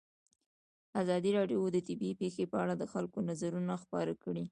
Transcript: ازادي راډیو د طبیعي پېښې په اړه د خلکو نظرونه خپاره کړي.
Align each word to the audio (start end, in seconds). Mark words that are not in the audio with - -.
ازادي 1.01 1.31
راډیو 1.37 1.59
د 1.71 1.77
طبیعي 1.87 2.15
پېښې 2.21 2.43
په 2.51 2.57
اړه 2.63 2.73
د 2.77 2.83
خلکو 2.93 3.17
نظرونه 3.29 3.73
خپاره 3.83 4.13
کړي. 4.23 4.45